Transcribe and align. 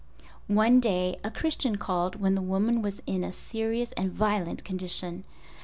One 0.47 0.79
day 0.79 1.19
a 1.23 1.29
Christian 1.29 1.75
called 1.75 2.15
when 2.15 2.33
the 2.33 2.41
woman 2.41 2.81
was 2.81 3.03
in 3.05 3.23
a 3.23 3.31
serious 3.31 3.91
and 3.91 4.11
violent 4.11 4.63
condition. 4.65 5.25